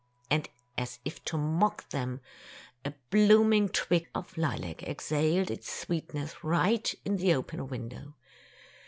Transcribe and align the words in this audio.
And 0.31 0.49
as 0.79 0.97
if 1.05 1.23
to 1.25 1.37
mock 1.37 1.87
them, 1.89 2.21
a 2.83 2.95
blooming 3.11 3.69
twig 3.69 4.09
of 4.15 4.35
lilac 4.35 4.81
exhaled 4.81 5.51
its 5.51 5.71
sweetness 5.71 6.43
right 6.43 6.91
in 7.05 7.17
the 7.17 7.35
open 7.35 7.67
window. 7.67 8.15